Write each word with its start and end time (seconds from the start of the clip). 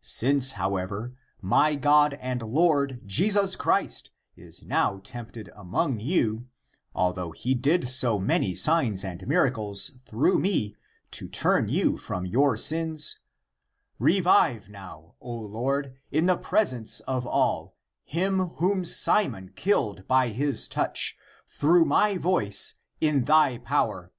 Since, 0.00 0.50
however, 0.58 1.14
my 1.40 1.76
God 1.76 2.14
and 2.14 2.42
Lord 2.42 3.02
Jesus 3.06 3.54
Christ 3.54 4.10
is 4.34 4.64
now 4.64 4.98
tempted 4.98 5.48
among 5.54 6.00
you, 6.00 6.48
although 6.92 7.30
he 7.30 7.54
did 7.54 7.88
so 7.88 8.18
many 8.18 8.56
signs 8.56 9.04
and 9.04 9.24
miracles 9.28 10.00
through 10.04 10.40
me 10.40 10.74
to 11.12 11.28
turn 11.28 11.68
you 11.68 11.96
from 11.96 12.26
your 12.26 12.56
sins, 12.56 13.20
revive 14.00 14.68
now, 14.68 15.14
O 15.20 15.32
Lord, 15.32 15.94
in 16.10 16.26
the 16.26 16.36
presence 16.36 16.98
of 16.98 17.24
all, 17.24 17.76
him 18.02 18.40
whom 18.56 18.84
Simon 18.84 19.52
killed 19.54 20.04
by 20.08 20.30
his 20.30 20.66
touch, 20.66 21.16
through 21.46 21.84
my 21.84 22.16
voice 22.16 22.80
in 23.00 23.22
thy 23.22 23.58
power." 23.58 24.10